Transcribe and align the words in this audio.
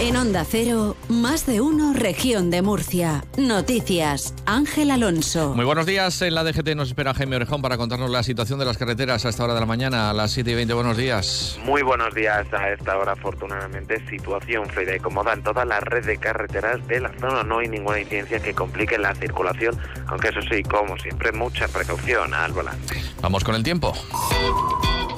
En 0.00 0.16
Onda 0.16 0.46
Cero, 0.48 0.96
más 1.10 1.44
de 1.44 1.60
uno, 1.60 1.92
región 1.92 2.50
de 2.50 2.62
Murcia. 2.62 3.22
Noticias, 3.36 4.32
Ángel 4.46 4.90
Alonso. 4.90 5.52
Muy 5.54 5.66
buenos 5.66 5.84
días. 5.84 6.22
En 6.22 6.34
la 6.34 6.42
DGT 6.42 6.74
nos 6.74 6.88
espera 6.88 7.12
Jaime 7.12 7.36
Orejón 7.36 7.60
para 7.60 7.76
contarnos 7.76 8.08
la 8.08 8.22
situación 8.22 8.58
de 8.58 8.64
las 8.64 8.78
carreteras 8.78 9.26
a 9.26 9.28
esta 9.28 9.44
hora 9.44 9.52
de 9.52 9.60
la 9.60 9.66
mañana, 9.66 10.08
a 10.08 10.14
las 10.14 10.30
7 10.30 10.52
y 10.52 10.54
20. 10.54 10.72
Buenos 10.72 10.96
días. 10.96 11.58
Muy 11.66 11.82
buenos 11.82 12.14
días. 12.14 12.50
A 12.54 12.70
esta 12.70 12.96
hora, 12.96 13.12
afortunadamente, 13.12 14.02
situación 14.08 14.66
fluida 14.70 14.96
y 14.96 15.00
cómoda 15.00 15.34
en 15.34 15.42
toda 15.42 15.66
la 15.66 15.80
red 15.80 16.06
de 16.06 16.16
carreteras 16.16 16.88
de 16.88 17.00
la 17.00 17.12
zona. 17.20 17.42
No 17.42 17.58
hay 17.58 17.68
ninguna 17.68 18.00
incidencia 18.00 18.40
que 18.40 18.54
complique 18.54 18.96
la 18.96 19.14
circulación, 19.14 19.76
aunque 20.06 20.28
eso 20.28 20.40
sí, 20.50 20.62
como 20.62 20.96
siempre, 20.96 21.30
mucha 21.32 21.68
precaución 21.68 22.32
al 22.32 22.52
volante. 22.52 23.02
Vamos 23.20 23.44
con 23.44 23.54
el 23.54 23.62
tiempo. 23.62 23.92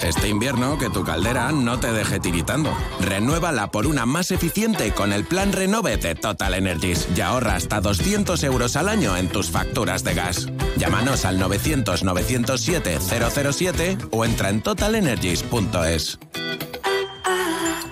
Este 0.02 0.28
invierno 0.28 0.78
que 0.78 0.90
tu 0.90 1.04
caldera 1.04 1.52
no 1.52 1.78
te 1.78 1.92
deje 1.92 2.18
tiritando. 2.18 2.76
Renuévala 3.00 3.70
por 3.70 3.86
una 3.86 4.04
más 4.04 4.32
eficiente 4.32 4.71
con 4.94 5.12
el 5.12 5.24
plan 5.24 5.52
Renove 5.52 5.98
de 5.98 6.14
Total 6.14 6.54
Energies 6.54 7.06
y 7.14 7.20
ahorra 7.20 7.56
hasta 7.56 7.78
200 7.80 8.42
euros 8.44 8.76
al 8.76 8.88
año 8.88 9.14
en 9.16 9.28
tus 9.28 9.50
facturas 9.50 10.02
de 10.02 10.14
gas. 10.14 10.48
Llámanos 10.76 11.26
al 11.26 11.38
900-907-007 11.40 14.08
o 14.10 14.24
entra 14.24 14.48
en 14.48 14.62
totalenergies.es. 14.62 16.18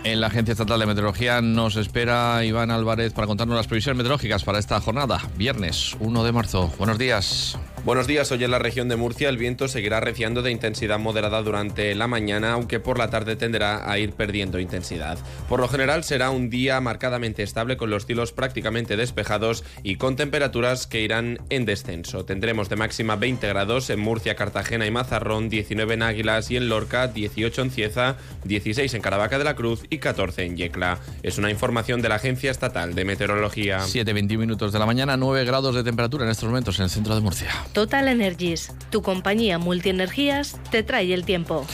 En 0.05 0.21
la 0.21 0.29
Agencia 0.29 0.53
Estatal 0.53 0.79
de 0.81 0.87
Meteorología 0.87 1.43
nos 1.43 1.77
espera 1.77 2.43
Iván 2.45 2.71
Álvarez 2.71 3.13
para 3.13 3.27
contarnos 3.27 3.57
las 3.57 3.67
previsiones 3.67 3.99
meteorológicas 3.99 4.45
para 4.45 4.59
esta 4.59 4.81
jornada, 4.81 5.21
viernes 5.37 5.95
1 6.01 6.25
de 6.25 6.33
marzo. 6.33 6.73
Buenos 6.79 6.97
días. 6.97 7.59
Buenos 7.83 8.07
días, 8.07 8.31
hoy 8.31 8.45
en 8.45 8.51
la 8.51 8.59
región 8.59 8.91
de 8.91 8.97
Murcia 8.97 9.31
el 9.31 9.39
viento 9.39 9.67
seguirá 9.67 10.01
reciando 10.01 10.43
de 10.43 10.51
intensidad 10.51 10.99
moderada 10.99 11.41
durante 11.41 11.95
la 11.95 12.07
mañana, 12.09 12.53
aunque 12.53 12.79
por 12.79 12.99
la 12.99 13.09
tarde 13.09 13.37
tenderá 13.37 13.91
a 13.91 13.99
ir 13.99 14.13
perdiendo 14.13 14.61
intensidad. 14.61 15.19
Por 15.49 15.61
lo 15.61 15.69
general 15.69 16.05
será 16.05 16.29
un 16.29 16.51
día 16.51 16.79
marcadamente 16.83 17.43
estable 17.43 17.79
con 17.79 17.89
los 17.89 18.05
cielos 18.05 18.33
prácticamente 18.33 18.99
despejados 18.99 19.65
y 19.83 19.97
con 19.97 20.17
temperaturas 20.17 20.87
que 20.87 21.01
irán 21.01 21.39
en 21.49 21.65
descenso. 21.65 22.27
Tendremos 22.27 22.69
de 22.69 22.77
máxima 22.77 23.17
20 23.17 23.49
grados 23.49 23.89
en 23.89 23.99
Murcia, 23.99 24.37
Cartagena 24.37 24.85
y 24.85 24.91
Mazarrón, 24.91 25.49
19 25.49 25.95
en 25.95 26.03
Águilas 26.03 26.51
y 26.51 26.59
en 26.59 26.69
Lorca, 26.69 27.09
18 27.09 27.63
en 27.63 27.71
Cieza, 27.71 28.17
16 28.45 28.93
en 28.93 29.01
Caravaca 29.01 29.39
de 29.39 29.45
la 29.45 29.57
Cruz 29.57 29.85
y 29.89 29.99
14 29.99 30.45
en 30.45 30.59
Yecla. 30.59 30.99
Es 31.23 31.39
una 31.39 31.51
información 31.51 32.03
de 32.03 32.11
la 32.11 32.17
Agencia 32.17 32.51
Estatal 32.51 32.95
de 32.95 33.07
Meteorología. 33.07 33.79
7.21 33.79 34.37
minutos 34.37 34.71
de 34.71 34.79
la 34.79 34.85
mañana, 34.85 35.17
9 35.17 35.47
grados 35.47 35.75
de 35.75 35.83
temperatura 35.83 36.25
en 36.25 36.31
estos 36.31 36.47
momentos 36.47 36.79
en 36.79 36.85
el 36.85 36.91
centro 36.91 37.15
de 37.15 37.23
Murcia. 37.23 37.49
Total 37.73 38.09
Energies, 38.09 38.73
tu 38.91 39.03
compañía 39.03 39.59
multienergías, 39.59 40.59
te 40.71 40.83
trae 40.83 41.15
el 41.15 41.25
tiempo. 41.25 41.67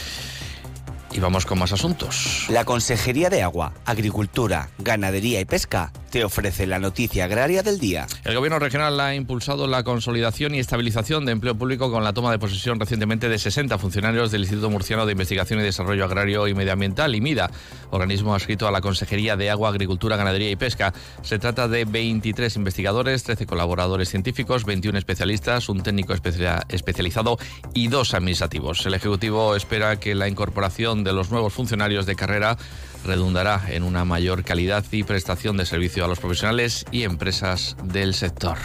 Y 1.12 1.20
vamos 1.20 1.46
con 1.46 1.58
más 1.58 1.72
asuntos. 1.72 2.46
La 2.50 2.64
Consejería 2.66 3.30
de 3.30 3.42
Agua, 3.42 3.72
Agricultura, 3.86 4.68
Ganadería 4.78 5.40
y 5.40 5.46
Pesca 5.46 5.92
te 6.10 6.24
ofrece 6.24 6.66
la 6.66 6.78
noticia 6.78 7.24
agraria 7.24 7.62
del 7.62 7.78
día. 7.78 8.06
El 8.24 8.34
Gobierno 8.34 8.58
regional 8.58 8.98
ha 9.00 9.14
impulsado 9.14 9.66
la 9.66 9.82
consolidación 9.82 10.54
y 10.54 10.58
estabilización 10.58 11.26
de 11.26 11.32
empleo 11.32 11.54
público 11.54 11.90
con 11.90 12.04
la 12.04 12.12
toma 12.12 12.30
de 12.30 12.38
posesión 12.38 12.78
recientemente 12.80 13.28
de 13.28 13.38
60 13.38 13.78
funcionarios 13.78 14.30
del 14.30 14.42
Instituto 14.42 14.70
Murciano 14.70 15.06
de 15.06 15.12
Investigación 15.12 15.60
y 15.60 15.62
Desarrollo 15.62 16.04
Agrario 16.04 16.48
y 16.48 16.54
Medioambiental, 16.54 17.14
IMIDA, 17.14 17.50
organismo 17.90 18.34
adscrito 18.34 18.66
a 18.66 18.70
la 18.70 18.80
Consejería 18.80 19.36
de 19.36 19.50
Agua, 19.50 19.68
Agricultura, 19.68 20.16
Ganadería 20.16 20.50
y 20.50 20.56
Pesca. 20.56 20.92
Se 21.22 21.38
trata 21.38 21.68
de 21.68 21.84
23 21.84 22.56
investigadores, 22.56 23.24
13 23.24 23.46
colaboradores 23.46 24.08
científicos, 24.08 24.64
21 24.64 24.98
especialistas, 24.98 25.68
un 25.68 25.82
técnico 25.82 26.14
especializado 26.14 27.38
y 27.74 27.88
dos 27.88 28.14
administrativos. 28.14 28.84
El 28.86 28.94
Ejecutivo 28.94 29.56
espera 29.56 29.98
que 29.98 30.14
la 30.14 30.28
incorporación 30.28 31.04
de 31.04 31.12
los 31.12 31.30
nuevos 31.30 31.52
funcionarios 31.52 32.06
de 32.06 32.16
carrera 32.16 32.56
redundará 33.04 33.62
en 33.68 33.82
una 33.82 34.04
mayor 34.04 34.44
calidad 34.44 34.84
y 34.90 35.04
prestación 35.04 35.56
de 35.56 35.66
servicio 35.66 36.04
a 36.04 36.08
los 36.08 36.18
profesionales 36.18 36.84
y 36.90 37.02
empresas 37.02 37.76
del 37.84 38.14
sector. 38.14 38.58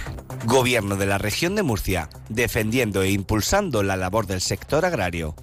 Gobierno 0.46 0.96
de 0.96 1.06
la 1.06 1.17
región 1.17 1.55
de 1.55 1.64
Murcia, 1.64 2.10
defendiendo 2.30 3.04
e 3.04 3.11
impulsando 3.11 3.83
la 3.83 3.95
labor 3.95 4.28
del 4.28 4.42
sector 4.42 4.86
agrario. 4.86 5.36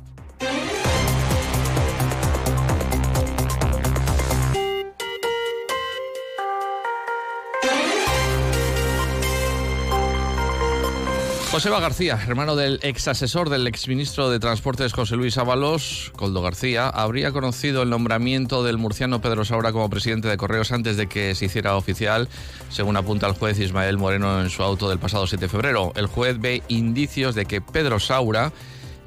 Joseba 11.59 11.81
García, 11.81 12.17
hermano 12.25 12.55
del 12.55 12.79
ex 12.85 13.09
asesor 13.09 13.51
del 13.51 13.67
exministro 13.67 14.31
de 14.31 14.39
Transportes 14.39 14.93
José 14.93 15.17
Luis 15.17 15.39
Ábalos, 15.39 16.13
Coldo 16.15 16.41
García, 16.41 16.89
habría 16.89 17.33
conocido 17.33 17.83
el 17.83 17.91
nombramiento 17.91 18.63
del 18.63 18.79
murciano 18.79 19.21
Pedro 19.21 19.45
Saura 19.45 19.73
como 19.73 19.91
presidente 19.91 20.29
de 20.29 20.37
Correos 20.37 20.71
antes 20.71 20.97
de 20.97 21.09
que 21.09 21.35
se 21.35 21.47
hiciera 21.47 21.75
oficial, 21.75 22.29
según 22.71 22.97
apunta 22.97 23.27
el 23.27 23.33
juez 23.33 23.59
Ismael 23.59 23.99
Moreno 23.99 24.41
en 24.41 24.51
su 24.51 24.63
auto 24.63 24.89
del 24.89 25.01
pasado 25.01 25.27
7 25.27 25.47
de 25.47 25.49
febrero. 25.49 25.93
El 25.97 26.07
juez 26.07 26.39
ve 26.41 26.63
indicios 26.69 27.35
de 27.35 27.45
que 27.45 27.61
Pedro 27.61 27.99
Saura 27.99 28.53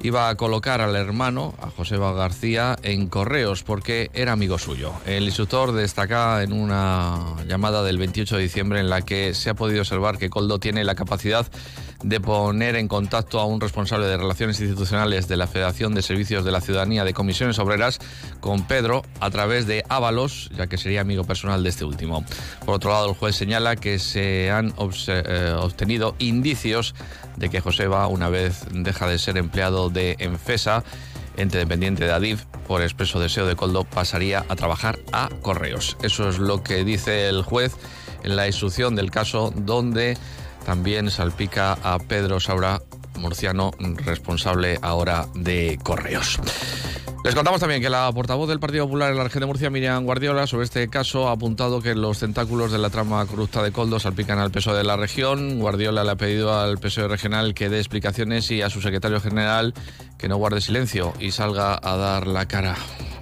iba 0.02 0.28
a 0.28 0.34
colocar 0.34 0.80
al 0.80 0.96
hermano, 0.96 1.54
a 1.60 1.70
Joseba 1.70 2.12
García, 2.12 2.76
en 2.82 3.06
correos 3.06 3.62
porque 3.62 4.10
era 4.12 4.32
amigo 4.32 4.58
suyo. 4.58 4.92
El 5.06 5.24
instructor 5.24 5.72
destaca 5.72 6.42
en 6.42 6.52
una 6.52 7.36
llamada 7.46 7.82
del 7.82 7.98
28 7.98 8.36
de 8.36 8.42
diciembre 8.42 8.80
en 8.80 8.90
la 8.90 9.02
que 9.02 9.32
se 9.34 9.50
ha 9.50 9.54
podido 9.54 9.80
observar 9.80 10.18
que 10.18 10.28
Coldo 10.28 10.58
tiene 10.58 10.84
la 10.84 10.94
capacidad 10.94 11.46
de 12.02 12.20
poner 12.20 12.76
en 12.76 12.88
contacto 12.88 13.38
a 13.40 13.44
un 13.44 13.60
responsable 13.60 14.06
de 14.06 14.16
relaciones 14.16 14.60
institucionales 14.60 15.28
de 15.28 15.36
la 15.36 15.46
Federación 15.46 15.94
de 15.94 16.02
Servicios 16.02 16.44
de 16.44 16.52
la 16.52 16.60
Ciudadanía 16.60 17.04
de 17.04 17.14
Comisiones 17.14 17.58
Obreras 17.58 17.98
con 18.40 18.66
Pedro 18.66 19.02
a 19.20 19.30
través 19.30 19.66
de 19.66 19.84
Ábalos, 19.88 20.50
ya 20.56 20.66
que 20.66 20.78
sería 20.78 21.00
amigo 21.00 21.24
personal 21.24 21.62
de 21.62 21.68
este 21.68 21.84
último. 21.84 22.24
Por 22.64 22.74
otro 22.74 22.90
lado, 22.90 23.08
el 23.10 23.14
juez 23.14 23.36
señala 23.36 23.76
que 23.76 23.98
se 23.98 24.50
han 24.50 24.74
eh, 25.08 25.56
obtenido 25.58 26.14
indicios 26.18 26.94
de 27.36 27.50
que 27.50 27.60
Joseba, 27.60 28.06
una 28.08 28.28
vez 28.28 28.64
deja 28.72 29.06
de 29.06 29.18
ser 29.18 29.38
empleado 29.38 29.90
de 29.90 30.16
Enfesa, 30.18 30.84
ente 31.36 31.58
dependiente 31.58 32.04
de 32.04 32.12
Adif, 32.12 32.44
por 32.66 32.82
expreso 32.82 33.20
deseo 33.20 33.46
de 33.46 33.56
Coldo, 33.56 33.84
pasaría 33.84 34.44
a 34.48 34.56
trabajar 34.56 34.98
a 35.12 35.28
Correos. 35.40 35.96
Eso 36.02 36.28
es 36.28 36.38
lo 36.38 36.62
que 36.62 36.84
dice 36.84 37.28
el 37.28 37.42
juez 37.42 37.74
en 38.22 38.36
la 38.36 38.46
instrucción 38.46 38.94
del 38.94 39.10
caso 39.10 39.52
donde 39.54 40.16
también 40.64 41.10
salpica 41.10 41.72
a 41.82 41.98
Pedro 41.98 42.40
Saura, 42.40 42.80
murciano, 43.16 43.72
responsable 44.04 44.78
ahora 44.82 45.26
de 45.34 45.78
Correos. 45.82 46.40
Les 47.24 47.36
contamos 47.36 47.60
también 47.60 47.80
que 47.80 47.88
la 47.88 48.10
portavoz 48.12 48.48
del 48.48 48.58
Partido 48.58 48.86
Popular 48.86 49.12
en 49.12 49.16
la 49.16 49.22
región 49.22 49.42
de 49.42 49.46
Murcia, 49.46 49.70
Miriam 49.70 50.04
Guardiola, 50.04 50.48
sobre 50.48 50.64
este 50.64 50.88
caso 50.88 51.28
ha 51.28 51.32
apuntado 51.32 51.80
que 51.80 51.94
los 51.94 52.18
tentáculos 52.18 52.72
de 52.72 52.78
la 52.78 52.90
trama 52.90 53.24
corrupta 53.26 53.62
de 53.62 53.70
Coldo 53.70 54.00
salpican 54.00 54.40
al 54.40 54.50
PSOE 54.50 54.78
de 54.78 54.82
la 54.82 54.96
región. 54.96 55.60
Guardiola 55.60 56.02
le 56.02 56.10
ha 56.10 56.16
pedido 56.16 56.58
al 56.58 56.78
PSOE 56.78 57.06
regional 57.06 57.54
que 57.54 57.68
dé 57.68 57.78
explicaciones 57.78 58.50
y 58.50 58.62
a 58.62 58.70
su 58.70 58.80
secretario 58.82 59.20
general 59.20 59.72
que 60.18 60.28
no 60.28 60.36
guarde 60.36 60.60
silencio 60.60 61.12
y 61.20 61.30
salga 61.30 61.78
a 61.80 61.96
dar 61.96 62.26
la 62.26 62.46
cara. 62.48 62.74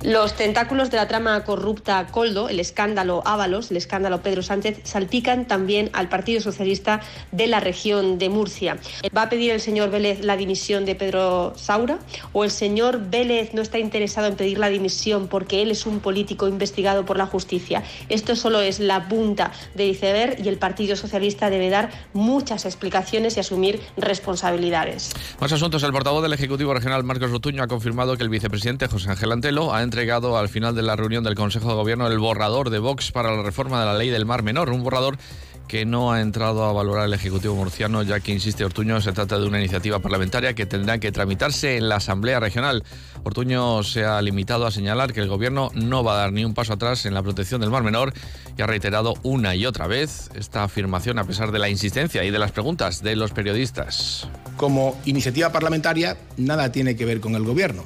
Los 0.03 0.34
tentáculos 0.34 0.91
de 0.91 0.97
la 0.97 1.09
trama 1.09 1.44
corrupta 1.44 2.06
Coldo, 2.06 2.49
el 2.49 2.59
escándalo 2.59 3.22
Ábalos, 3.27 3.71
el 3.71 3.77
escándalo 3.77 4.22
Pedro 4.22 4.43
Sánchez, 4.43 4.81
salpican 4.84 5.47
también 5.47 5.91
al 5.93 6.09
Partido 6.09 6.41
Socialista 6.41 7.03
de 7.33 7.47
la 7.47 7.61
región 7.61 8.19
de 8.19 8.31
Murcia. 8.31 8.78
¿Va 9.15 9.22
a 9.22 9.28
pedir 9.28 9.50
el 9.50 9.60
señor 9.60 9.91
Vélez 9.91 10.21
la 10.25 10.39
dimisión 10.39 10.87
de 10.87 10.94
Pedro 10.94 11.53
Saura? 11.55 11.99
¿O 12.33 12.44
el 12.44 12.50
señor 12.50 13.10
Vélez 13.10 13.53
no 13.53 13.60
está 13.60 13.78
interesado 13.78 14.27
en 14.27 14.37
pedir 14.37 14.59
la 14.59 14.71
dimisión 14.71 15.28
porque 15.28 15.60
él 15.60 15.71
es 15.71 15.84
un 15.84 16.00
político 16.00 16.49
investigado 16.49 17.05
por 17.05 17.19
la 17.19 17.27
justicia? 17.27 17.83
Esto 18.09 18.37
solo 18.37 18.60
es 18.60 18.81
la 18.81 19.06
punta 19.06 19.53
de 19.75 19.87
iceberg 19.87 20.43
y 20.43 20.49
el 20.49 20.56
Partido 20.56 20.97
Socialista 20.97 21.50
debe 21.50 21.69
dar 21.69 21.91
muchas 22.15 22.65
explicaciones 22.65 23.37
y 23.37 23.41
asumir 23.41 23.83
responsabilidades. 23.99 25.12
Más 25.41 25.53
asuntos. 25.53 25.83
El 25.83 25.93
portavoz 25.93 26.22
del 26.22 26.33
Ejecutivo 26.33 26.72
Regional, 26.72 27.05
Marcos 27.05 27.31
Rotuño, 27.31 27.62
ha 27.62 27.66
confirmado 27.66 28.16
que 28.16 28.22
el 28.22 28.31
vicepresidente 28.31 28.89
José 28.89 29.10
Ángel 29.10 29.33
Antelo 29.33 29.75
ha 29.75 29.90
entregado 29.91 30.39
al 30.39 30.49
final 30.49 30.73
de 30.77 30.83
la 30.83 30.95
reunión 30.95 31.25
del 31.25 31.34
Consejo 31.34 31.71
de 31.71 31.75
Gobierno 31.75 32.07
el 32.07 32.21
borrador 32.21 32.71
de 32.71 32.78
Vox 32.78 33.10
para 33.10 33.34
la 33.34 33.42
reforma 33.42 33.81
de 33.81 33.87
la 33.87 33.95
ley 33.95 34.09
del 34.09 34.25
Mar 34.25 34.45
Menor, 34.45 34.71
un 34.71 34.84
borrador 34.84 35.19
que 35.66 35.84
no 35.84 36.13
ha 36.13 36.21
entrado 36.21 36.63
a 36.63 36.72
valorar 36.72 37.07
el 37.07 37.13
Ejecutivo 37.13 37.57
murciano, 37.57 38.04
ya 38.04 38.21
que, 38.21 38.31
insiste 38.31 38.65
Ortuño, 38.65 39.01
se 39.01 39.10
trata 39.10 39.37
de 39.37 39.48
una 39.48 39.59
iniciativa 39.59 39.98
parlamentaria 39.98 40.54
que 40.54 40.65
tendrá 40.65 40.98
que 40.98 41.10
tramitarse 41.10 41.77
en 41.77 41.89
la 41.89 41.97
Asamblea 41.97 42.39
Regional. 42.39 42.84
Ortuño 43.25 43.83
se 43.83 44.04
ha 44.04 44.22
limitado 44.22 44.65
a 44.65 44.71
señalar 44.71 45.13
que 45.13 45.19
el 45.19 45.28
Gobierno 45.28 45.72
no 45.75 46.04
va 46.04 46.13
a 46.13 46.19
dar 46.19 46.33
ni 46.33 46.45
un 46.45 46.54
paso 46.54 46.75
atrás 46.75 47.04
en 47.04 47.15
la 47.15 47.25
protección 47.25 47.60
del 47.60 47.71
Mar 47.71 47.83
Menor 47.83 48.13
y 48.57 48.63
ha 48.63 48.69
reiterado 48.69 49.15
una 49.25 49.57
y 49.57 49.66
otra 49.66 49.89
vez 49.89 50.31
esta 50.37 50.63
afirmación 50.63 51.19
a 51.19 51.25
pesar 51.25 51.51
de 51.51 51.59
la 51.59 51.69
insistencia 51.69 52.22
y 52.22 52.31
de 52.31 52.39
las 52.39 52.53
preguntas 52.53 53.03
de 53.03 53.16
los 53.16 53.33
periodistas. 53.33 54.28
Como 54.57 54.97
iniciativa 55.04 55.51
parlamentaria, 55.51 56.16
nada 56.37 56.71
tiene 56.71 56.95
que 56.95 57.04
ver 57.04 57.21
con 57.21 57.34
el 57.34 57.42
Gobierno 57.42 57.84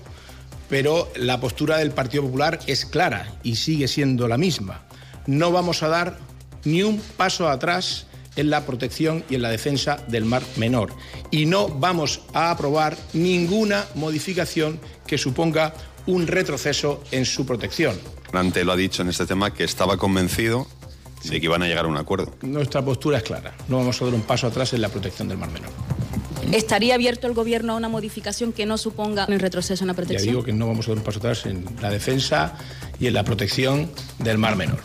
pero 0.69 1.11
la 1.17 1.41
postura 1.41 1.79
del 1.79 1.91
Partido 1.91 2.25
Popular 2.25 2.59
es 2.67 2.87
clara 2.87 3.33
y 3.43 3.57
sigue 3.57 3.89
siendo 3.89 4.29
la 4.29 4.39
misma. 4.39 4.83
No 5.27 5.53
vamos 5.53 5.83
a 5.83 5.89
dar 5.89 6.19
ni 6.65 6.83
un 6.83 7.01
paso 7.17 7.49
atrás 7.49 8.07
en 8.37 8.51
la 8.51 8.67
protección 8.67 9.25
y 9.29 9.37
en 9.37 9.43
la 9.43 9.51
defensa 9.51 9.99
del 10.09 10.25
mar 10.25 10.43
menor. 10.57 10.93
Y 11.31 11.47
no 11.47 11.69
vamos 11.69 12.23
a 12.33 12.51
aprobar 12.51 12.97
ninguna 13.13 13.85
modificación 13.95 14.81
que 15.07 15.19
suponga 15.19 15.75
un 16.07 16.27
retroceso 16.27 17.03
en 17.11 17.25
su 17.25 17.47
protección. 17.47 17.99
Ante 18.33 18.65
lo 18.65 18.73
ha 18.73 18.77
dicho 18.77 19.03
en 19.03 19.09
este 19.09 19.27
tema 19.27 19.55
que 19.55 19.65
estaba 19.65 19.97
convencido 19.97 20.67
de 21.23 21.41
que 21.41 21.49
van 21.49 21.63
a 21.63 21.67
llegar 21.67 21.85
a 21.87 21.89
un 21.89 21.97
acuerdo. 21.97 22.35
Nuestra 22.43 22.85
postura 22.85 23.19
es 23.19 23.25
clara. 23.25 23.55
No 23.69 23.79
vamos 23.79 24.01
a 24.01 24.05
dar 24.05 24.15
un 24.15 24.23
paso 24.23 24.47
atrás 24.47 24.73
en 24.75 24.83
la 24.83 24.89
protección 24.89 25.29
del 25.29 25.39
Mar 25.39 25.51
Menor. 25.51 25.71
¿Estaría 26.52 26.94
abierto 26.94 27.26
el 27.26 27.35
Gobierno 27.35 27.75
a 27.75 27.76
una 27.76 27.88
modificación 27.88 28.52
que 28.52 28.67
no 28.67 28.79
suponga 28.79 29.26
un 29.29 29.38
retroceso 29.38 29.85
en 29.85 29.88
la 29.88 29.94
protección? 29.94 30.26
Ya 30.26 30.31
digo 30.32 30.44
que 30.44 30.52
no 30.52 30.67
vamos 30.67 30.87
a 30.87 30.91
dar 30.91 30.99
un 30.99 31.05
paso 31.05 31.19
atrás 31.19 31.46
en 31.46 31.64
la 31.81 31.91
defensa 31.91 32.55
y 33.00 33.06
en 33.06 33.14
la 33.14 33.25
protección 33.25 33.91
del 34.19 34.38
Mar 34.38 34.56
Menor. 34.56 34.81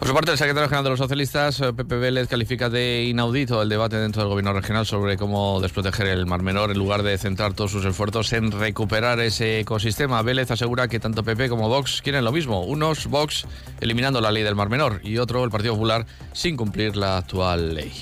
Por 0.00 0.08
su 0.08 0.14
parte, 0.14 0.30
el 0.30 0.38
secretario 0.38 0.66
general 0.66 0.84
de 0.84 0.90
los 0.90 0.98
socialistas, 0.98 1.60
eh, 1.60 1.74
Pepe 1.74 1.96
Vélez, 1.96 2.26
califica 2.26 2.70
de 2.70 3.04
inaudito 3.04 3.60
el 3.60 3.68
debate 3.68 3.96
dentro 3.96 4.22
del 4.22 4.30
gobierno 4.30 4.54
regional 4.54 4.86
sobre 4.86 5.18
cómo 5.18 5.60
desproteger 5.60 6.06
el 6.06 6.24
Mar 6.24 6.42
Menor 6.42 6.70
en 6.70 6.78
lugar 6.78 7.02
de 7.02 7.18
centrar 7.18 7.52
todos 7.52 7.70
sus 7.70 7.84
esfuerzos 7.84 8.32
en 8.32 8.50
recuperar 8.50 9.20
ese 9.20 9.60
ecosistema. 9.60 10.22
Vélez 10.22 10.50
asegura 10.50 10.88
que 10.88 11.00
tanto 11.00 11.22
Pepe 11.22 11.50
como 11.50 11.68
Vox 11.68 12.00
quieren 12.00 12.24
lo 12.24 12.32
mismo. 12.32 12.62
Unos, 12.62 13.08
Vox, 13.08 13.46
eliminando 13.82 14.22
la 14.22 14.32
ley 14.32 14.42
del 14.42 14.54
Mar 14.54 14.70
Menor 14.70 15.02
y 15.04 15.18
otro, 15.18 15.44
el 15.44 15.50
Partido 15.50 15.74
Popular, 15.74 16.06
sin 16.32 16.56
cumplir 16.56 16.96
la 16.96 17.18
actual 17.18 17.74
ley. 17.74 17.92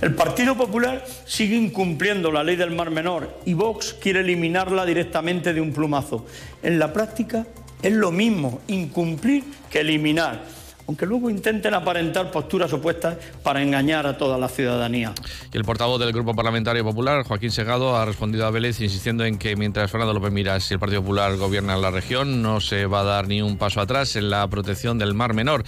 El 0.00 0.14
Partido 0.14 0.56
Popular 0.56 1.04
sigue 1.26 1.56
incumpliendo 1.56 2.32
la 2.32 2.42
ley 2.42 2.56
del 2.56 2.70
Mar 2.70 2.90
Menor 2.90 3.40
y 3.44 3.52
Vox 3.52 3.94
quiere 4.00 4.20
eliminarla 4.20 4.86
directamente 4.86 5.52
de 5.52 5.60
un 5.60 5.74
plumazo. 5.74 6.24
En 6.62 6.78
la 6.78 6.90
práctica 6.90 7.46
es 7.82 7.92
lo 7.92 8.10
mismo 8.12 8.62
incumplir 8.66 9.44
que 9.68 9.80
eliminar 9.80 10.63
aunque 10.86 11.06
luego 11.06 11.30
intenten 11.30 11.74
aparentar 11.74 12.30
posturas 12.30 12.72
opuestas 12.72 13.16
para 13.42 13.62
engañar 13.62 14.06
a 14.06 14.16
toda 14.16 14.38
la 14.38 14.48
ciudadanía. 14.48 15.12
Y 15.52 15.56
el 15.56 15.64
portavoz 15.64 16.00
del 16.00 16.12
Grupo 16.12 16.34
Parlamentario 16.34 16.84
Popular, 16.84 17.24
Joaquín 17.24 17.50
Segado, 17.50 17.96
ha 17.96 18.04
respondido 18.04 18.46
a 18.46 18.50
Vélez 18.50 18.80
insistiendo 18.80 19.24
en 19.24 19.38
que 19.38 19.56
mientras 19.56 19.90
Fernando 19.90 20.14
López 20.14 20.32
Miras 20.32 20.70
y 20.70 20.74
el 20.74 20.80
Partido 20.80 21.02
Popular 21.02 21.36
gobiernan 21.36 21.80
la 21.80 21.90
región, 21.90 22.42
no 22.42 22.60
se 22.60 22.86
va 22.86 23.00
a 23.00 23.04
dar 23.04 23.28
ni 23.28 23.42
un 23.42 23.56
paso 23.56 23.80
atrás 23.80 24.16
en 24.16 24.30
la 24.30 24.46
protección 24.48 24.98
del 24.98 25.14
Mar 25.14 25.34
Menor 25.34 25.64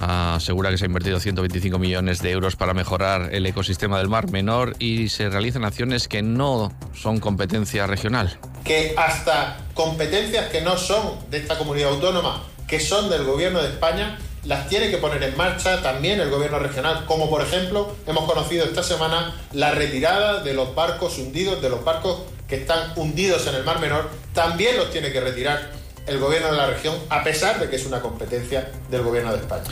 asegura 0.00 0.70
que 0.70 0.78
se 0.78 0.84
ha 0.84 0.86
invertido 0.86 1.18
125 1.18 1.78
millones 1.78 2.22
de 2.22 2.30
euros 2.30 2.56
para 2.56 2.74
mejorar 2.74 3.30
el 3.32 3.46
ecosistema 3.46 3.98
del 3.98 4.08
Mar 4.08 4.30
Menor 4.30 4.76
y 4.78 5.08
se 5.08 5.28
realizan 5.28 5.64
acciones 5.64 6.08
que 6.08 6.22
no 6.22 6.72
son 6.94 7.20
competencia 7.20 7.86
regional. 7.86 8.38
Que 8.64 8.94
hasta 8.96 9.58
competencias 9.74 10.50
que 10.50 10.60
no 10.60 10.76
son 10.76 11.18
de 11.30 11.38
esta 11.38 11.58
comunidad 11.58 11.90
autónoma, 11.90 12.44
que 12.66 12.80
son 12.80 13.10
del 13.10 13.24
Gobierno 13.24 13.60
de 13.60 13.68
España, 13.68 14.18
las 14.44 14.68
tiene 14.68 14.90
que 14.90 14.98
poner 14.98 15.22
en 15.22 15.36
marcha 15.36 15.82
también 15.82 16.20
el 16.20 16.30
Gobierno 16.30 16.58
regional, 16.58 17.04
como 17.06 17.28
por 17.28 17.42
ejemplo 17.42 17.94
hemos 18.06 18.24
conocido 18.24 18.64
esta 18.64 18.82
semana 18.82 19.34
la 19.52 19.72
retirada 19.72 20.42
de 20.42 20.54
los 20.54 20.74
barcos 20.74 21.18
hundidos, 21.18 21.60
de 21.60 21.68
los 21.68 21.84
barcos 21.84 22.22
que 22.48 22.56
están 22.56 22.92
hundidos 22.96 23.46
en 23.46 23.56
el 23.56 23.64
Mar 23.64 23.78
Menor, 23.80 24.08
también 24.32 24.76
los 24.76 24.90
tiene 24.90 25.12
que 25.12 25.20
retirar 25.20 25.70
el 26.06 26.18
gobierno 26.18 26.50
de 26.50 26.56
la 26.56 26.66
región, 26.66 26.96
a 27.10 27.22
pesar 27.22 27.60
de 27.60 27.68
que 27.68 27.76
es 27.76 27.84
una 27.84 28.00
competencia 28.00 28.70
del 28.90 29.02
gobierno 29.02 29.32
de 29.32 29.38
España. 29.38 29.64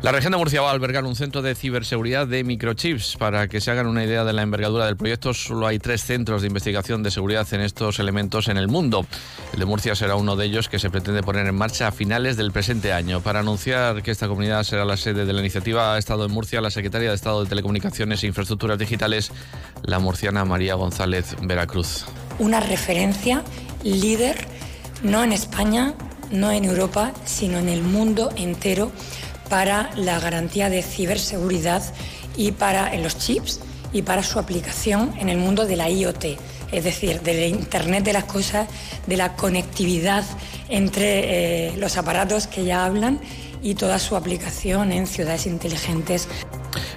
La 0.00 0.12
región 0.12 0.30
de 0.30 0.38
Murcia 0.38 0.60
va 0.60 0.68
a 0.68 0.72
albergar 0.72 1.04
un 1.04 1.16
centro 1.16 1.42
de 1.42 1.56
ciberseguridad 1.56 2.24
de 2.28 2.44
microchips. 2.44 3.16
Para 3.16 3.48
que 3.48 3.60
se 3.60 3.72
hagan 3.72 3.88
una 3.88 4.04
idea 4.04 4.22
de 4.22 4.32
la 4.32 4.42
envergadura 4.42 4.86
del 4.86 4.96
proyecto, 4.96 5.34
solo 5.34 5.66
hay 5.66 5.80
tres 5.80 6.04
centros 6.04 6.40
de 6.40 6.46
investigación 6.46 7.02
de 7.02 7.10
seguridad 7.10 7.52
en 7.52 7.62
estos 7.62 7.98
elementos 7.98 8.46
en 8.46 8.58
el 8.58 8.68
mundo. 8.68 9.04
El 9.52 9.58
de 9.58 9.64
Murcia 9.64 9.96
será 9.96 10.14
uno 10.14 10.36
de 10.36 10.46
ellos 10.46 10.68
que 10.68 10.78
se 10.78 10.88
pretende 10.88 11.24
poner 11.24 11.48
en 11.48 11.56
marcha 11.56 11.88
a 11.88 11.90
finales 11.90 12.36
del 12.36 12.52
presente 12.52 12.92
año. 12.92 13.20
Para 13.22 13.40
anunciar 13.40 14.00
que 14.04 14.12
esta 14.12 14.28
comunidad 14.28 14.62
será 14.62 14.84
la 14.84 14.96
sede 14.96 15.24
de 15.24 15.32
la 15.32 15.40
iniciativa, 15.40 15.94
ha 15.94 15.98
estado 15.98 16.26
en 16.26 16.30
Murcia 16.30 16.60
la 16.60 16.70
secretaria 16.70 17.08
de 17.08 17.16
Estado 17.16 17.42
de 17.42 17.48
Telecomunicaciones 17.48 18.22
e 18.22 18.28
Infraestructuras 18.28 18.78
Digitales, 18.78 19.32
la 19.82 19.98
murciana 19.98 20.44
María 20.44 20.74
González 20.74 21.34
Veracruz. 21.42 22.04
Una 22.38 22.60
referencia 22.60 23.42
líder, 23.82 24.36
no 25.02 25.24
en 25.24 25.32
España, 25.32 25.94
no 26.30 26.52
en 26.52 26.66
Europa, 26.66 27.12
sino 27.24 27.58
en 27.58 27.68
el 27.68 27.82
mundo 27.82 28.30
entero 28.36 28.92
para 29.48 29.90
la 29.96 30.18
garantía 30.20 30.70
de 30.70 30.82
ciberseguridad 30.82 31.82
y 32.36 32.52
para 32.52 32.94
en 32.94 33.02
los 33.02 33.18
chips 33.18 33.60
y 33.92 34.02
para 34.02 34.22
su 34.22 34.38
aplicación 34.38 35.14
en 35.18 35.28
el 35.28 35.38
mundo 35.38 35.66
de 35.66 35.76
la 35.76 35.88
IoT, 35.88 36.24
es 36.72 36.84
decir, 36.84 37.20
del 37.22 37.48
Internet 37.48 38.04
de 38.04 38.12
las 38.12 38.24
cosas, 38.24 38.68
de 39.06 39.16
la 39.16 39.34
conectividad 39.34 40.24
entre 40.68 41.68
eh, 41.68 41.76
los 41.78 41.96
aparatos 41.96 42.46
que 42.46 42.64
ya 42.64 42.84
hablan 42.84 43.20
y 43.62 43.74
toda 43.74 43.98
su 43.98 44.16
aplicación 44.16 44.92
en 44.92 45.06
ciudades 45.06 45.46
inteligentes. 45.46 46.28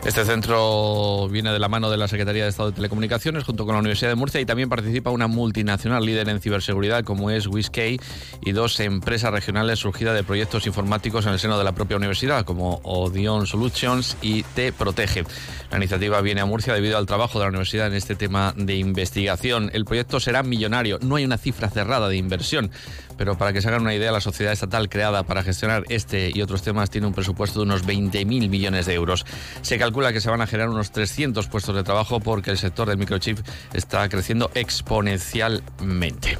Este 0.04 0.26
centro 0.26 1.30
viene 1.30 1.52
de 1.52 1.60
la 1.60 1.70
mano 1.70 1.92
de 1.92 1.96
la 1.96 2.08
Secretaría 2.08 2.44
de 2.44 2.50
Estado 2.50 2.72
de 2.72 2.76
Telecomunicaciones 2.76 3.44
junto 3.44 3.66
con 3.66 3.76
la 3.76 3.80
Universidad 3.80 4.10
de 4.10 4.16
Murcia 4.16 4.42
y 4.42 4.46
también 4.48 4.68
participa 4.68 5.12
una 5.12 5.28
multinacional 5.28 6.04
líder 6.04 6.28
en 6.30 6.42
ciberseguridad 6.42 7.04
como 7.04 7.30
es 7.30 7.46
WISK 7.46 8.00
y 8.44 8.52
dos 8.52 8.80
empresas 8.80 9.32
regionales 9.32 9.78
surgidas 9.78 10.16
de 10.16 10.24
proyectos 10.24 10.66
informáticos 10.66 11.28
en 11.28 11.34
el 11.34 11.40
seno 11.40 11.56
de 11.56 11.64
la 11.64 11.74
propia 11.74 11.98
universidad 11.98 12.46
como 12.46 12.82
Odion 12.84 13.46
Solutions 13.46 14.18
y 14.24 14.42
Te 14.42 14.74
Protege. 14.74 15.24
La 15.70 15.78
iniciativa 15.78 16.20
viene 16.22 16.42
a 16.42 16.46
Murcia 16.46 16.74
debido 16.74 16.98
al 16.98 17.06
trabajo 17.06 17.38
de 17.38 17.46
la 17.46 17.50
universidad 17.50 17.86
en 17.86 17.94
este 17.94 18.16
tema 18.16 18.56
de 18.58 18.78
investigación. 18.78 19.70
El 19.72 19.86
proyecto 19.86 20.20
será 20.20 20.42
millonario, 20.42 20.98
no 21.04 21.18
hay 21.18 21.26
una 21.26 21.38
cifra 21.38 21.70
cerrada 21.70 22.10
de 22.10 22.18
inversión, 22.18 22.72
pero 23.18 23.38
para 23.38 23.54
que 23.54 23.62
se 23.62 23.68
hagan 23.68 23.84
una 23.84 23.94
idea, 23.94 24.12
la 24.12 24.20
sociedad 24.20 24.52
estatal 24.52 24.90
creada 24.90 25.22
para 25.22 25.44
gestionar 25.44 25.84
este 25.90 26.32
y 26.34 26.42
otros 26.42 26.64
temas 26.64 26.90
tiene 26.90 27.06
un 27.06 27.14
presupuesto 27.14 27.60
de 27.60 27.66
unos 27.66 27.86
20.000 27.86 28.26
millones 28.50 28.88
de 28.88 28.96
euros. 28.96 29.28
Se 29.62 29.78
que 29.92 30.22
se 30.22 30.30
van 30.30 30.42
a 30.42 30.48
generar 30.48 30.70
unos 30.70 30.92
300 30.92 31.48
puestos 31.48 31.76
de 31.76 31.84
trabajo 31.84 32.20
porque 32.20 32.52
el 32.52 32.58
sector 32.58 32.88
del 32.88 32.98
microchip 32.98 33.40
está 33.74 34.08
creciendo 34.10 34.50
exponencialmente. 34.56 36.38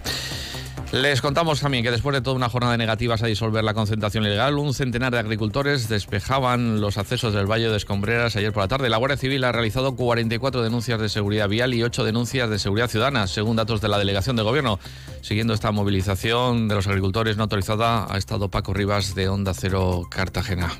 Les 0.92 1.22
contamos 1.22 1.62
también 1.62 1.86
que 1.86 1.92
después 1.92 2.14
de 2.14 2.22
toda 2.22 2.36
una 2.36 2.50
jornada 2.50 2.74
de 2.74 2.78
negativas 2.78 3.24
a 3.24 3.28
disolver 3.28 3.64
la 3.64 3.74
concentración 3.74 4.26
ilegal, 4.26 4.58
un 4.58 4.74
centenar 4.74 5.14
de 5.14 5.20
agricultores 5.20 5.88
despejaban 5.88 6.82
los 6.82 6.98
accesos 6.98 7.34
del 7.34 7.50
Valle 7.50 7.70
de 7.70 7.78
Escombreras 7.78 8.36
ayer 8.36 8.52
por 8.52 8.64
la 8.64 8.68
tarde. 8.68 8.90
La 8.90 8.98
Guardia 8.98 9.16
Civil 9.16 9.46
ha 9.46 9.54
realizado 9.54 9.96
44 9.96 10.62
denuncias 10.62 11.00
de 11.00 11.08
seguridad 11.08 11.48
vial 11.48 11.74
y 11.74 11.84
8 11.84 12.04
denuncias 12.04 12.50
de 12.50 12.60
seguridad 12.60 12.90
ciudadana, 12.90 13.28
según 13.28 13.56
datos 13.56 13.80
de 13.80 13.88
la 13.88 14.00
Delegación 14.00 14.36
de 14.36 14.44
Gobierno. 14.44 14.80
Siguiendo 15.22 15.54
esta 15.54 15.72
movilización 15.72 16.68
de 16.68 16.76
los 16.76 16.88
agricultores 16.88 17.38
no 17.38 17.44
autorizada, 17.44 18.14
ha 18.14 18.18
estado 18.18 18.50
Paco 18.50 18.74
Rivas 18.74 19.16
de 19.16 19.30
Onda 19.30 19.54
Cero 19.54 20.08
Cartagena. 20.10 20.74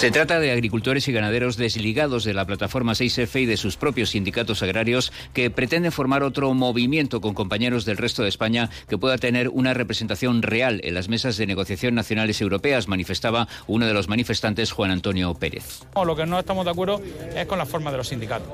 Se 0.00 0.10
trata 0.10 0.40
de 0.40 0.50
agricultores 0.50 1.06
y 1.08 1.12
ganaderos 1.12 1.58
desligados 1.58 2.24
de 2.24 2.32
la 2.32 2.46
plataforma 2.46 2.92
6F 2.92 3.42
y 3.42 3.44
de 3.44 3.58
sus 3.58 3.76
propios 3.76 4.08
sindicatos 4.08 4.62
agrarios 4.62 5.12
que 5.34 5.50
pretenden 5.50 5.92
formar 5.92 6.22
otro 6.22 6.54
movimiento 6.54 7.20
con 7.20 7.34
compañeros 7.34 7.84
del 7.84 7.98
resto 7.98 8.22
de 8.22 8.30
España 8.30 8.70
que 8.88 8.96
pueda 8.96 9.18
tener 9.18 9.50
una 9.50 9.74
representación 9.74 10.40
real 10.40 10.80
en 10.84 10.94
las 10.94 11.10
mesas 11.10 11.36
de 11.36 11.46
negociación 11.46 11.94
nacionales 11.94 12.40
europeas, 12.40 12.88
manifestaba 12.88 13.46
uno 13.66 13.86
de 13.86 13.92
los 13.92 14.08
manifestantes, 14.08 14.72
Juan 14.72 14.90
Antonio 14.90 15.34
Pérez. 15.34 15.82
Lo 15.94 16.16
que 16.16 16.24
no 16.24 16.38
estamos 16.38 16.64
de 16.64 16.70
acuerdo 16.70 17.02
es 17.36 17.44
con 17.44 17.58
la 17.58 17.66
forma 17.66 17.90
de 17.90 17.98
los 17.98 18.08
sindicatos. 18.08 18.48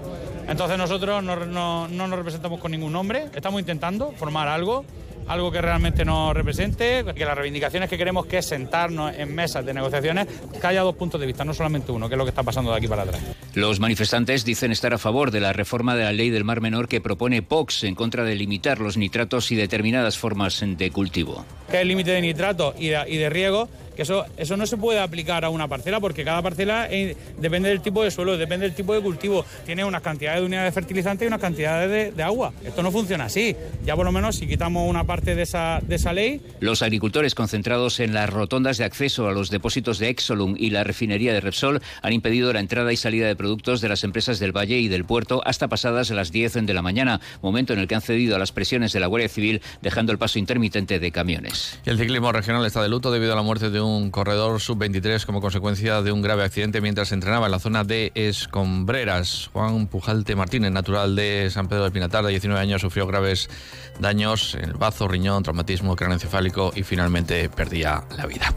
Entonces 0.48 0.76
nosotros 0.76 1.22
no, 1.22 1.36
no 1.46 1.86
nos 1.88 2.10
representamos 2.10 2.58
con 2.58 2.72
ningún 2.72 2.92
nombre, 2.92 3.26
estamos 3.36 3.60
intentando 3.60 4.10
formar 4.18 4.48
algo 4.48 4.84
algo 5.28 5.50
que 5.50 5.60
realmente 5.60 6.04
nos 6.04 6.34
represente, 6.34 7.04
que 7.14 7.24
las 7.24 7.36
reivindicaciones 7.36 7.88
que 7.88 7.98
queremos 7.98 8.26
que 8.26 8.38
es 8.38 8.46
sentarnos 8.46 9.14
en 9.16 9.34
mesas 9.34 9.64
de 9.64 9.74
negociaciones, 9.74 10.26
que 10.60 10.66
haya 10.66 10.82
dos 10.82 10.96
puntos 10.96 11.20
de 11.20 11.26
vista, 11.26 11.44
no 11.44 11.54
solamente 11.54 11.92
uno, 11.92 12.08
que 12.08 12.14
es 12.14 12.18
lo 12.18 12.24
que 12.24 12.30
está 12.30 12.42
pasando 12.42 12.70
de 12.70 12.78
aquí 12.78 12.88
para 12.88 13.02
atrás. 13.02 13.20
Los 13.54 13.80
manifestantes 13.80 14.44
dicen 14.44 14.72
estar 14.72 14.92
a 14.94 14.98
favor 14.98 15.30
de 15.30 15.40
la 15.40 15.52
reforma 15.52 15.96
de 15.96 16.04
la 16.04 16.12
ley 16.12 16.30
del 16.30 16.44
Mar 16.44 16.60
Menor 16.60 16.88
que 16.88 17.00
propone 17.00 17.42
POX 17.42 17.84
en 17.84 17.94
contra 17.94 18.24
de 18.24 18.34
limitar 18.34 18.80
los 18.80 18.96
nitratos 18.96 19.50
y 19.52 19.56
determinadas 19.56 20.18
formas 20.18 20.62
de 20.64 20.90
cultivo. 20.90 21.44
Que 21.70 21.80
el 21.80 21.88
límite 21.88 22.12
de 22.12 22.20
nitratos 22.20 22.74
y 22.78 22.88
de 22.88 23.30
riego 23.30 23.68
que 23.96 24.02
eso, 24.02 24.24
eso 24.36 24.56
no 24.56 24.66
se 24.66 24.76
puede 24.76 25.00
aplicar 25.00 25.44
a 25.44 25.48
una 25.48 25.66
parcela 25.66 25.98
porque 26.00 26.24
cada 26.24 26.42
parcela 26.42 26.86
eh, 26.90 27.16
depende 27.38 27.70
del 27.70 27.80
tipo 27.80 28.04
de 28.04 28.10
suelo, 28.10 28.36
depende 28.36 28.66
del 28.66 28.74
tipo 28.74 28.94
de 28.94 29.00
cultivo, 29.00 29.44
tiene 29.64 29.84
unas 29.84 30.02
cantidades 30.02 30.40
de 30.40 30.46
unidades 30.46 30.74
de 30.74 30.80
fertilizante 30.80 31.24
y 31.24 31.28
unas 31.28 31.40
cantidades 31.40 32.14
de, 32.14 32.22
agua. 32.22 32.52
Esto 32.64 32.82
no 32.82 32.90
funciona 32.90 33.26
así. 33.26 33.54
Ya 33.84 33.94
por 33.94 34.04
lo 34.04 34.10
menos 34.10 34.36
si 34.36 34.48
quitamos 34.48 34.88
una 34.88 35.04
parte 35.04 35.36
de 35.36 35.42
esa, 35.42 35.80
de 35.80 35.94
esa 35.94 36.12
ley. 36.12 36.40
Los 36.60 36.82
agricultores 36.82 37.34
concentrados 37.34 38.00
en 38.00 38.14
las 38.14 38.28
rotondas 38.28 38.78
de 38.78 38.84
acceso 38.84 39.28
a 39.28 39.32
los 39.32 39.48
depósitos 39.50 39.98
de 39.98 40.08
Exolum 40.08 40.56
y 40.58 40.70
la 40.70 40.82
refinería 40.82 41.32
de 41.32 41.40
Repsol 41.40 41.80
han 42.02 42.12
impedido 42.12 42.52
la 42.52 42.60
entrada 42.60 42.92
y 42.92 42.96
salida 42.96 43.28
de 43.28 43.36
productos 43.36 43.80
de 43.80 43.88
las 43.88 44.02
empresas 44.02 44.40
del 44.40 44.50
Valle 44.50 44.78
y 44.78 44.88
del 44.88 45.04
puerto 45.04 45.40
hasta 45.44 45.68
pasadas 45.68 46.10
las 46.10 46.32
10 46.32 46.66
de 46.66 46.74
la 46.74 46.82
mañana, 46.82 47.20
momento 47.42 47.72
en 47.72 47.78
el 47.78 47.86
que 47.86 47.94
han 47.94 48.02
cedido 48.02 48.34
a 48.34 48.38
las 48.38 48.50
presiones 48.50 48.92
de 48.92 49.00
la 49.00 49.06
Guardia 49.06 49.28
Civil, 49.28 49.62
dejando 49.82 50.12
el 50.12 50.18
paso 50.18 50.38
intermitente 50.38 50.98
de 50.98 51.12
camiones. 51.12 51.78
el 51.84 51.98
ciclismo 51.98 52.32
regional 52.32 52.64
está 52.66 52.82
de 52.82 52.88
luto 52.88 53.12
debido 53.12 53.32
a 53.32 53.36
la 53.36 53.42
muerte 53.42 53.70
de 53.70 53.80
un 53.80 53.85
un 53.86 54.10
corredor 54.10 54.60
sub-23 54.60 55.24
como 55.24 55.40
consecuencia 55.40 56.02
de 56.02 56.12
un 56.12 56.20
grave 56.20 56.44
accidente 56.44 56.80
mientras 56.80 57.12
entrenaba 57.12 57.46
en 57.46 57.52
la 57.52 57.58
zona 57.58 57.84
de 57.84 58.12
Escombreras. 58.14 59.50
Juan 59.52 59.86
Pujalte 59.86 60.34
Martínez, 60.34 60.72
natural 60.72 61.16
de 61.16 61.48
San 61.50 61.68
Pedro 61.68 61.84
del 61.84 61.92
Pinatar, 61.92 62.24
de 62.24 62.30
19 62.30 62.60
años, 62.60 62.80
sufrió 62.80 63.06
graves 63.06 63.48
daños 64.00 64.54
en 64.54 64.64
el 64.64 64.74
bazo, 64.74 65.08
riñón, 65.08 65.42
traumatismo 65.42 65.96
craneoencefálico 65.96 66.72
y 66.74 66.82
finalmente 66.82 67.48
perdía 67.48 68.04
la 68.16 68.26
vida. 68.26 68.52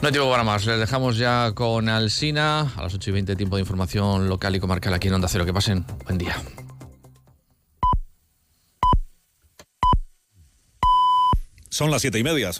No 0.00 0.08
hay 0.08 0.12
tiempo 0.12 0.30
para 0.30 0.44
más. 0.44 0.66
Les 0.66 0.78
dejamos 0.78 1.16
ya 1.16 1.52
con 1.54 1.88
Alsina 1.88 2.72
a 2.76 2.82
las 2.82 2.94
8 2.94 3.10
y 3.10 3.12
20, 3.12 3.36
tiempo 3.36 3.56
de 3.56 3.60
información 3.60 4.28
local 4.28 4.56
y 4.56 4.60
comarcal 4.60 4.94
aquí 4.94 5.08
en 5.08 5.14
Onda 5.14 5.28
Cero. 5.28 5.44
Que 5.44 5.52
pasen. 5.52 5.84
Buen 6.04 6.18
día. 6.18 6.36
Son 11.72 11.90
las 11.90 12.02
siete 12.02 12.18
y 12.18 12.22
media. 12.22 12.50